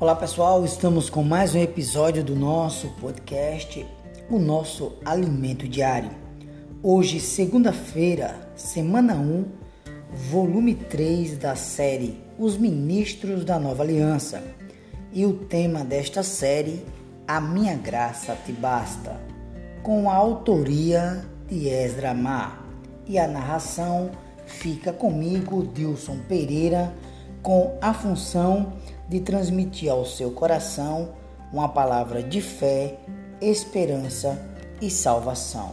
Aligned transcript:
Olá 0.00 0.14
pessoal, 0.14 0.64
estamos 0.64 1.10
com 1.10 1.24
mais 1.24 1.56
um 1.56 1.58
episódio 1.58 2.22
do 2.22 2.36
nosso 2.36 2.86
podcast, 3.00 3.84
o 4.30 4.38
nosso 4.38 4.92
alimento 5.04 5.66
diário. 5.66 6.12
Hoje, 6.80 7.18
segunda-feira, 7.18 8.48
semana 8.54 9.14
1, 9.14 9.44
volume 10.30 10.76
3 10.76 11.36
da 11.38 11.56
série 11.56 12.22
Os 12.38 12.56
Ministros 12.56 13.44
da 13.44 13.58
Nova 13.58 13.82
Aliança. 13.82 14.40
E 15.12 15.26
o 15.26 15.32
tema 15.32 15.82
desta 15.82 16.22
série, 16.22 16.86
A 17.26 17.40
Minha 17.40 17.74
Graça 17.74 18.38
Te 18.46 18.52
Basta, 18.52 19.20
com 19.82 20.08
a 20.08 20.14
autoria 20.14 21.24
de 21.48 21.68
Ezra 21.68 22.14
Mar. 22.14 22.64
E 23.04 23.18
a 23.18 23.26
narração 23.26 24.12
fica 24.46 24.92
comigo, 24.92 25.66
Dilson 25.74 26.18
Pereira, 26.28 26.94
com 27.42 27.76
a 27.80 27.92
função 27.92 28.74
de 29.08 29.20
transmitir 29.20 29.90
ao 29.90 30.04
seu 30.04 30.30
coração 30.30 31.10
uma 31.52 31.68
palavra 31.68 32.22
de 32.22 32.40
fé, 32.40 32.98
esperança 33.40 34.38
e 34.80 34.90
salvação. 34.90 35.72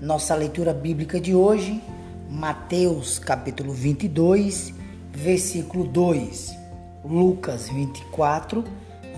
Nossa 0.00 0.34
leitura 0.34 0.72
bíblica 0.72 1.20
de 1.20 1.34
hoje, 1.34 1.82
Mateus 2.30 3.18
capítulo 3.18 3.72
22, 3.72 4.72
versículo 5.12 5.84
2, 5.84 6.56
Lucas 7.04 7.68
24, 7.68 8.64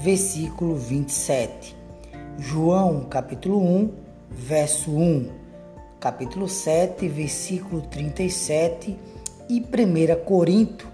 versículo 0.01 0.77
27, 0.77 1.77
João 2.39 3.05
capítulo 3.05 3.63
1, 3.63 3.91
verso 4.31 4.91
1, 4.91 5.31
capítulo 6.01 6.49
7, 6.49 7.07
versículo 7.07 7.83
37 7.83 8.99
e 9.49 9.61
1 9.61 10.25
Corinto 10.25 10.89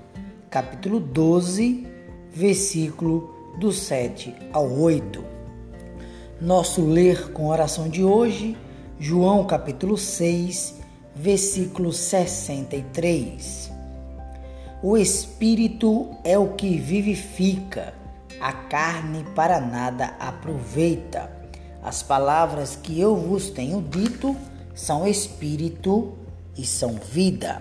capítulo 0.50 0.98
12, 0.98 1.86
versículo 2.32 3.34
do 3.58 3.72
7 3.72 4.34
ao 4.52 4.70
8. 4.70 5.25
Nosso 6.41 6.84
ler 6.84 7.33
com 7.33 7.48
oração 7.48 7.89
de 7.89 8.05
hoje, 8.05 8.56
João 8.98 9.44
capítulo 9.44 9.97
6, 9.97 10.77
versículo 11.14 11.92
63. 11.92 13.72
O 14.83 14.97
espírito 14.97 16.08
é 16.22 16.39
o 16.39 16.50
que 16.55 16.78
vivifica, 16.78 17.92
a 18.41 18.52
carne 18.52 19.24
para 19.34 19.61
nada 19.61 20.14
aproveita. 20.20 21.28
As 21.83 22.02
palavras 22.02 22.77
que 22.77 23.00
eu 23.00 23.17
vos 23.17 23.50
tenho 23.50 23.83
dito 23.83 24.36
são 24.74 25.06
espírito 25.06 26.12
e 26.56 26.64
são 26.64 26.92
vida. 26.92 27.61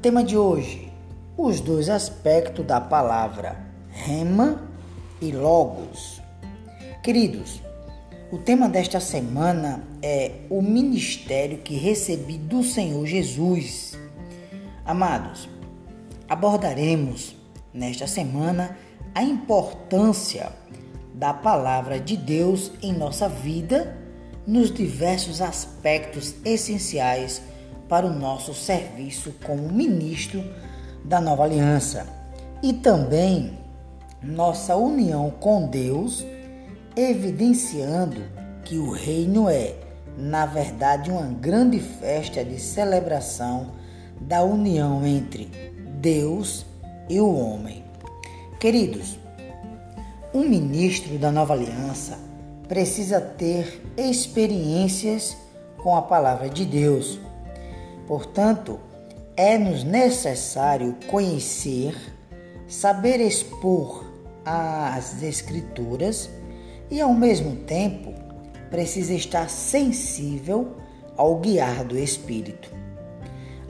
Tema 0.00 0.22
de 0.22 0.36
hoje: 0.36 0.92
os 1.36 1.60
dois 1.60 1.88
aspectos 1.88 2.64
da 2.64 2.80
palavra 2.80 3.71
rema 3.92 4.62
e 5.20 5.30
logos. 5.30 6.20
Queridos, 7.02 7.62
o 8.30 8.38
tema 8.38 8.68
desta 8.68 8.98
semana 8.98 9.84
é 10.02 10.32
o 10.48 10.62
ministério 10.62 11.58
que 11.58 11.76
recebi 11.76 12.38
do 12.38 12.64
Senhor 12.64 13.06
Jesus. 13.06 13.96
Amados, 14.84 15.48
abordaremos 16.28 17.36
nesta 17.72 18.06
semana 18.06 18.76
a 19.14 19.22
importância 19.22 20.50
da 21.14 21.34
palavra 21.34 22.00
de 22.00 22.16
Deus 22.16 22.72
em 22.82 22.92
nossa 22.92 23.28
vida 23.28 23.96
nos 24.46 24.72
diversos 24.72 25.40
aspectos 25.40 26.34
essenciais 26.44 27.42
para 27.88 28.06
o 28.06 28.18
nosso 28.18 28.54
serviço 28.54 29.34
como 29.44 29.70
ministro 29.70 30.42
da 31.04 31.20
nova 31.20 31.44
aliança 31.44 32.06
e 32.62 32.72
também 32.72 33.61
nossa 34.22 34.76
união 34.76 35.30
com 35.30 35.66
Deus, 35.66 36.24
evidenciando 36.96 38.22
que 38.64 38.78
o 38.78 38.90
reino 38.90 39.48
é, 39.48 39.74
na 40.16 40.46
verdade, 40.46 41.10
uma 41.10 41.26
grande 41.26 41.80
festa 41.80 42.44
de 42.44 42.60
celebração 42.60 43.72
da 44.20 44.42
união 44.42 45.04
entre 45.04 45.46
Deus 46.00 46.64
e 47.08 47.20
o 47.20 47.34
homem. 47.34 47.84
Queridos, 48.60 49.18
um 50.32 50.48
ministro 50.48 51.18
da 51.18 51.32
nova 51.32 51.54
aliança 51.54 52.18
precisa 52.68 53.20
ter 53.20 53.82
experiências 53.96 55.36
com 55.82 55.96
a 55.96 56.02
palavra 56.02 56.48
de 56.48 56.64
Deus. 56.64 57.18
Portanto, 58.06 58.78
é-nos 59.36 59.82
necessário 59.82 60.96
conhecer, 61.08 61.96
saber 62.68 63.20
expor 63.20 64.11
as 64.44 65.22
Escrituras 65.22 66.28
e, 66.90 67.00
ao 67.00 67.14
mesmo 67.14 67.56
tempo, 67.56 68.12
precisa 68.70 69.14
estar 69.14 69.48
sensível 69.48 70.76
ao 71.16 71.38
guiar 71.38 71.84
do 71.84 71.98
Espírito. 71.98 72.70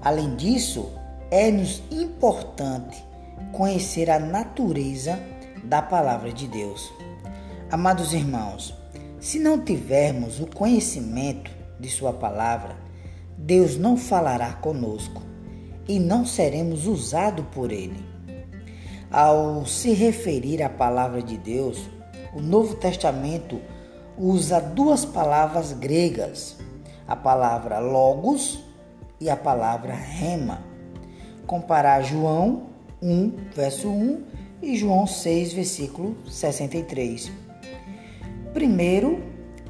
Além 0.00 0.34
disso, 0.36 0.90
é-nos 1.30 1.82
importante 1.90 3.02
conhecer 3.52 4.10
a 4.10 4.18
natureza 4.18 5.18
da 5.64 5.80
palavra 5.80 6.32
de 6.32 6.46
Deus. 6.46 6.92
Amados 7.70 8.12
irmãos, 8.12 8.74
se 9.20 9.38
não 9.38 9.58
tivermos 9.64 10.40
o 10.40 10.46
conhecimento 10.46 11.50
de 11.78 11.88
Sua 11.88 12.12
palavra, 12.12 12.76
Deus 13.36 13.76
não 13.76 13.96
falará 13.96 14.52
conosco 14.54 15.22
e 15.88 15.98
não 15.98 16.24
seremos 16.24 16.86
usados 16.86 17.44
por 17.52 17.72
ele. 17.72 18.11
Ao 19.12 19.66
se 19.66 19.92
referir 19.92 20.62
à 20.62 20.70
palavra 20.70 21.20
de 21.20 21.36
Deus, 21.36 21.86
o 22.34 22.40
Novo 22.40 22.76
Testamento 22.76 23.60
usa 24.16 24.58
duas 24.58 25.04
palavras 25.04 25.74
gregas, 25.74 26.56
a 27.06 27.14
palavra 27.14 27.78
logos 27.78 28.64
e 29.20 29.28
a 29.28 29.36
palavra 29.36 29.92
rema. 29.92 30.62
Comparar 31.46 32.00
João 32.00 32.68
1, 33.02 33.50
verso 33.54 33.90
1 33.90 34.22
e 34.62 34.78
João 34.78 35.06
6, 35.06 35.52
versículo 35.52 36.16
63. 36.26 37.30
Primeiro, 38.54 39.22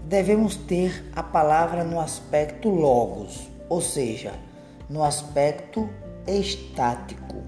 devemos 0.05 0.55
ter 0.55 1.05
a 1.17 1.23
palavra 1.25 1.83
no 1.83 1.99
aspecto 1.99 2.69
logos, 2.69 3.51
ou 3.69 3.81
seja, 3.81 4.35
no 4.89 5.03
aspecto 5.03 5.91
estático, 6.29 7.43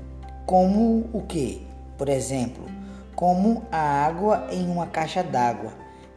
como 0.44 1.08
o 1.12 1.22
que? 1.22 1.72
Por 1.96 2.08
exemplo, 2.08 2.64
como 3.14 3.64
a 3.70 3.78
água 3.78 4.48
em 4.50 4.68
uma 4.68 4.86
caixa 4.86 5.22
d'água 5.22 5.72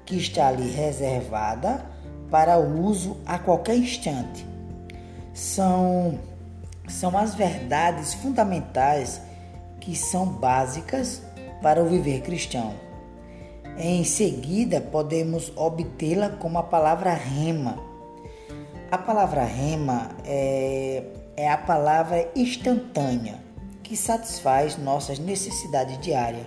que 0.05 0.17
está 0.17 0.47
ali 0.47 0.69
reservada 0.69 1.85
para 2.31 2.57
uso 2.57 3.17
a 3.25 3.37
qualquer 3.37 3.75
instante. 3.75 4.45
São 5.33 6.19
são 6.87 7.17
as 7.17 7.35
verdades 7.35 8.13
fundamentais 8.13 9.21
que 9.81 9.93
são 9.93 10.25
básicas 10.25 11.21
para 11.61 11.83
o 11.83 11.85
viver 11.85 12.21
cristão. 12.21 12.73
Em 13.77 14.05
seguida, 14.05 14.79
podemos 14.79 15.51
obtê-la 15.55 16.29
como 16.29 16.57
a 16.57 16.63
palavra 16.63 17.13
rema. 17.13 17.77
A 18.89 18.97
palavra 18.97 19.43
rema 19.43 20.09
é 20.25 21.03
é 21.35 21.47
a 21.47 21.57
palavra 21.57 22.27
instantânea 22.35 23.46
que 23.87 23.95
satisfaz 23.95 24.77
nossas 24.77 25.17
necessidades 25.17 25.97
diárias. 25.99 26.45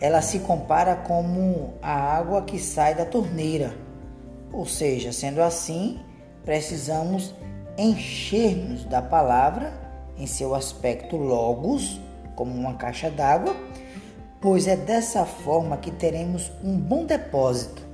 Ela 0.00 0.20
se 0.20 0.40
compara 0.40 0.96
como 0.96 1.74
a 1.80 1.92
água 1.92 2.42
que 2.42 2.58
sai 2.58 2.96
da 2.96 3.04
torneira. 3.04 3.72
Ou 4.52 4.66
seja, 4.66 5.12
sendo 5.12 5.40
assim, 5.40 6.00
precisamos 6.44 7.32
encher-nos 7.76 8.84
da 8.84 9.00
palavra 9.00 9.72
em 10.16 10.26
seu 10.26 10.52
aspecto 10.52 11.16
logos, 11.16 12.00
como 12.34 12.52
uma 12.52 12.74
caixa 12.74 13.08
d'água, 13.08 13.54
pois 14.40 14.66
é 14.66 14.74
dessa 14.74 15.24
forma 15.24 15.76
que 15.76 15.92
teremos 15.92 16.50
um 16.62 16.76
bom 16.76 17.04
depósito. 17.04 17.86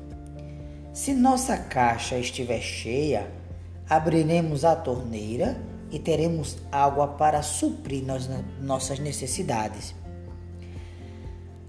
Se 0.91 1.13
nossa 1.13 1.59
caixa 1.59 2.17
estiver 2.17 2.61
cheia, 2.61 3.31
abriremos 3.91 4.65
a 4.65 4.75
torneira 4.75 5.55
e 5.95 5.99
teremos 6.01 6.57
água 6.73 7.07
para 7.07 7.41
suprir 7.41 8.05
nossas 8.61 8.99
necessidades. 8.99 9.95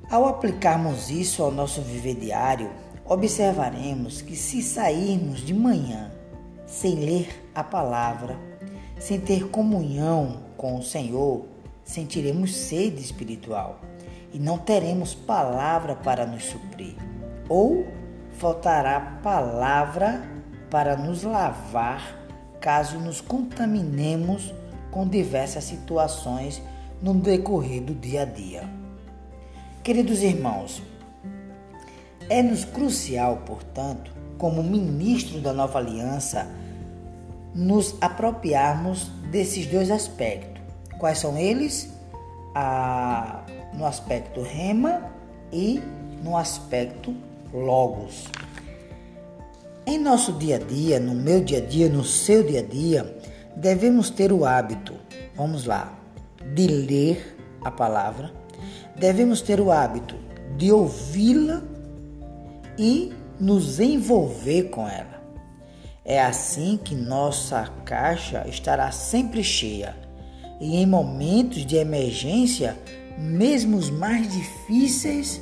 Ao 0.10 0.26
aplicarmos 0.26 1.12
isso 1.12 1.44
ao 1.44 1.52
nosso 1.52 1.80
viver 1.84 2.16
diário, 2.16 2.72
observaremos 3.06 4.24
que 4.24 4.36
se 4.36 4.64
sairmos 4.64 5.42
de 5.42 5.54
manhã 5.54 6.12
sem 6.66 6.96
ler 6.96 7.48
a 7.54 7.64
palavra, 7.64 8.36
sem 9.00 9.20
ter 9.20 9.48
comunhão 9.50 10.40
com 10.58 10.76
o 10.80 10.84
Senhor, 10.84 11.46
sentiremos 11.84 12.56
sede 12.56 13.02
espiritual 13.02 13.80
e 14.34 14.40
não 14.40 14.58
teremos 14.58 15.14
palavra 15.14 15.96
para 15.96 16.26
nos 16.26 16.46
suprir, 16.46 16.96
ou 17.48 17.86
faltará 18.40 19.20
palavra 19.22 20.28
para 20.72 20.98
nos 20.98 21.22
lavar 21.22 22.25
caso 22.66 22.98
nos 22.98 23.22
contaminemos 23.22 24.52
com 24.90 25.08
diversas 25.08 25.66
situações 25.66 26.60
no 27.00 27.14
decorrer 27.14 27.84
do 27.84 27.94
dia 27.94 28.24
a 28.24 28.26
dia. 28.26 28.68
Queridos 29.84 30.24
irmãos, 30.24 30.82
É-nos 32.28 32.66
crucial, 32.66 33.44
portanto, 33.46 34.12
como 34.38 34.64
ministro 34.64 35.40
da 35.40 35.54
nova 35.54 35.78
aliança, 35.78 36.48
nos 37.54 37.96
apropriarmos 38.02 39.12
desses 39.32 39.68
dois 39.68 39.92
aspectos. 39.92 40.62
Quais 40.98 41.20
são 41.20 41.38
eles? 41.38 41.94
No 43.74 43.86
aspecto 43.86 44.42
rema 44.42 45.04
e 45.52 45.82
no 46.24 46.36
aspecto 46.36 47.14
logos. 47.54 48.28
Em 49.88 50.00
nosso 50.00 50.34
dia 50.34 50.56
a 50.56 50.60
dia, 50.60 51.00
no 51.00 51.14
meu 51.14 51.44
dia 51.44 51.60
a 51.60 51.62
dia, 51.62 51.88
no 51.88 52.04
seu 52.04 52.44
dia 52.44 52.62
a 52.62 52.64
dia, 52.64 53.20
devemos 53.56 54.10
ter 54.10 54.34
o 54.34 54.44
hábito, 54.44 54.96
vamos 55.36 55.66
lá, 55.66 55.94
de 56.56 56.66
ler 56.66 57.38
a 57.64 57.70
palavra, 57.70 58.34
devemos 58.96 59.42
ter 59.42 59.60
o 59.60 59.72
hábito 59.72 60.16
de 60.58 60.72
ouvi-la 60.72 61.62
e 62.80 63.14
nos 63.40 63.80
envolver 63.80 64.64
com 64.70 64.88
ela. 64.88 65.22
É 66.04 66.20
assim 66.20 66.80
que 66.84 66.96
nossa 66.96 67.72
caixa 67.86 68.44
estará 68.48 68.92
sempre 68.92 69.44
cheia 69.44 69.96
e 70.60 70.78
em 70.78 70.86
momentos 70.88 71.64
de 71.64 71.76
emergência, 71.76 72.76
mesmo 73.20 73.78
os 73.78 73.92
mais 73.92 74.34
difíceis, 74.34 75.40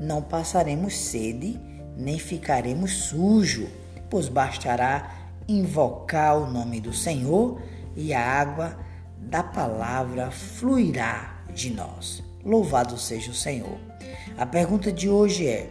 não 0.00 0.20
passaremos 0.20 0.96
sede 0.96 1.60
nem 1.96 2.18
ficaremos 2.18 2.92
sujos, 3.04 3.68
pois 4.10 4.28
bastará 4.28 5.24
invocar 5.48 6.36
o 6.36 6.50
nome 6.50 6.80
do 6.80 6.92
Senhor 6.92 7.60
e 7.96 8.12
a 8.12 8.20
água 8.20 8.76
da 9.18 9.42
palavra 9.42 10.30
fluirá 10.30 11.42
de 11.52 11.70
nós. 11.70 12.22
Louvado 12.44 12.98
seja 12.98 13.30
o 13.30 13.34
Senhor. 13.34 13.78
A 14.36 14.44
pergunta 14.44 14.92
de 14.92 15.08
hoje 15.08 15.46
é: 15.46 15.70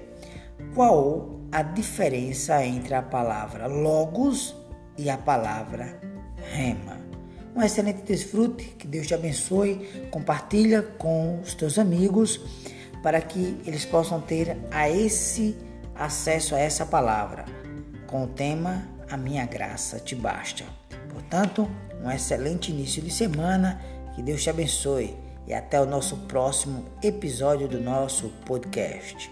qual 0.74 1.40
a 1.52 1.62
diferença 1.62 2.66
entre 2.66 2.94
a 2.94 3.02
palavra 3.02 3.68
logos 3.68 4.56
e 4.98 5.10
a 5.10 5.18
palavra 5.18 6.00
rema? 6.52 6.98
Um 7.56 7.62
excelente 7.62 8.02
desfrute, 8.02 8.64
que 8.80 8.88
Deus 8.88 9.06
te 9.06 9.14
abençoe. 9.14 10.08
Compartilha 10.10 10.82
com 10.82 11.40
os 11.42 11.54
teus 11.54 11.78
amigos 11.78 12.42
para 13.04 13.22
que 13.22 13.62
eles 13.66 13.86
possam 13.86 14.20
ter 14.20 14.58
a 14.72 14.90
esse 14.90 15.56
acesso 15.96 16.56
a 16.56 16.60
essa 16.60 16.86
palavra 16.86 17.46
com 18.14 18.26
o 18.26 18.28
tema 18.28 18.88
A 19.10 19.18
minha 19.18 19.44
graça 19.44 20.00
te 20.00 20.16
basta. 20.16 20.64
Portanto, 21.12 21.68
um 22.00 22.12
excelente 22.12 22.72
início 22.72 23.02
de 23.02 23.10
semana, 23.10 23.82
que 24.14 24.22
Deus 24.22 24.44
te 24.44 24.52
abençoe 24.52 25.18
e 25.48 25.54
até 25.54 25.82
o 25.82 25.86
nosso 25.88 26.18
próximo 26.28 26.86
episódio 27.02 27.68
do 27.68 27.82
nosso 27.82 28.30
podcast. 28.46 29.32